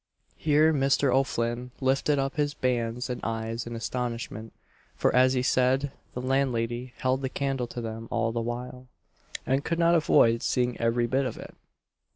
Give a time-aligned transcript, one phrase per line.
[0.35, 1.13] Here Mr.
[1.13, 4.51] O'Flinn lifted up his bands and eyes in astonishment;
[4.95, 8.87] for, as he said, the landlady held the candle to them all the while,
[9.45, 11.53] and could not avoid seeing every bit of it.